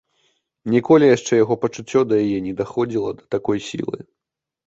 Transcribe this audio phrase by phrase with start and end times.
[0.75, 3.97] Ніколі яшчэ яго пачуццё да яе не даходзіла да такой сілы.